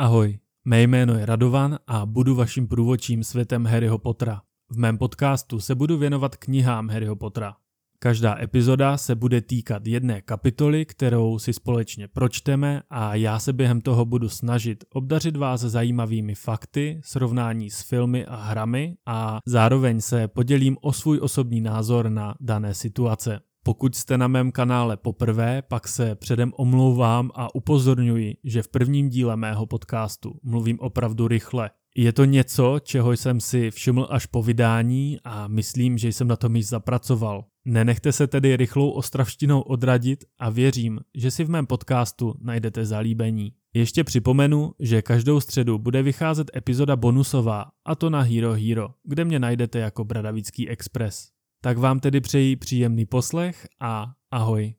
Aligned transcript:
Ahoj, 0.00 0.38
mé 0.64 0.82
jméno 0.82 1.14
je 1.14 1.26
Radovan 1.26 1.78
a 1.86 2.06
budu 2.06 2.34
vaším 2.34 2.68
průvodčím 2.68 3.24
světem 3.24 3.66
Harryho 3.66 3.98
Pottera. 3.98 4.42
V 4.70 4.78
mém 4.78 4.98
podcastu 4.98 5.60
se 5.60 5.74
budu 5.74 5.98
věnovat 5.98 6.36
knihám 6.36 6.88
Harryho 6.88 7.16
Pottera. 7.16 7.56
Každá 7.98 8.38
epizoda 8.42 8.96
se 8.96 9.14
bude 9.14 9.40
týkat 9.40 9.86
jedné 9.86 10.20
kapitoly, 10.20 10.86
kterou 10.86 11.38
si 11.38 11.52
společně 11.52 12.08
pročteme 12.08 12.82
a 12.90 13.14
já 13.14 13.38
se 13.38 13.52
během 13.52 13.80
toho 13.80 14.04
budu 14.04 14.28
snažit 14.28 14.84
obdařit 14.92 15.36
vás 15.36 15.60
zajímavými 15.60 16.34
fakty, 16.34 17.00
srovnání 17.04 17.70
s 17.70 17.82
filmy 17.82 18.26
a 18.26 18.36
hrami 18.36 18.96
a 19.06 19.38
zároveň 19.46 20.00
se 20.00 20.28
podělím 20.28 20.76
o 20.80 20.92
svůj 20.92 21.18
osobní 21.22 21.60
názor 21.60 22.08
na 22.08 22.34
dané 22.40 22.74
situace. 22.74 23.40
Pokud 23.62 23.94
jste 23.94 24.18
na 24.18 24.28
mém 24.28 24.52
kanále 24.52 24.96
poprvé, 24.96 25.62
pak 25.62 25.88
se 25.88 26.14
předem 26.14 26.52
omlouvám 26.56 27.30
a 27.34 27.54
upozorňuji, 27.54 28.36
že 28.44 28.62
v 28.62 28.68
prvním 28.68 29.08
díle 29.08 29.36
mého 29.36 29.66
podcastu 29.66 30.32
mluvím 30.42 30.80
opravdu 30.80 31.28
rychle. 31.28 31.70
Je 31.96 32.12
to 32.12 32.24
něco, 32.24 32.78
čeho 32.82 33.12
jsem 33.12 33.40
si 33.40 33.70
všiml 33.70 34.06
až 34.10 34.26
po 34.26 34.42
vydání 34.42 35.18
a 35.24 35.48
myslím, 35.48 35.98
že 35.98 36.08
jsem 36.08 36.28
na 36.28 36.36
tom 36.36 36.56
již 36.56 36.68
zapracoval. 36.68 37.44
Nenechte 37.64 38.12
se 38.12 38.26
tedy 38.26 38.56
rychlou 38.56 38.90
ostravštinou 38.90 39.60
odradit 39.60 40.24
a 40.38 40.50
věřím, 40.50 41.00
že 41.14 41.30
si 41.30 41.44
v 41.44 41.50
mém 41.50 41.66
podcastu 41.66 42.34
najdete 42.40 42.86
zalíbení. 42.86 43.52
Ještě 43.74 44.04
připomenu, 44.04 44.72
že 44.78 45.02
každou 45.02 45.40
středu 45.40 45.78
bude 45.78 46.02
vycházet 46.02 46.50
epizoda 46.56 46.96
bonusová, 46.96 47.66
a 47.84 47.94
to 47.94 48.10
na 48.10 48.20
Hero 48.20 48.52
Hero, 48.52 48.88
kde 49.04 49.24
mě 49.24 49.38
najdete 49.38 49.78
jako 49.78 50.04
Bradavický 50.04 50.68
Express. 50.68 51.39
Tak 51.62 51.78
vám 51.78 52.00
tedy 52.00 52.20
přeji 52.20 52.56
příjemný 52.56 53.06
poslech 53.06 53.68
a 53.80 54.12
ahoj. 54.30 54.74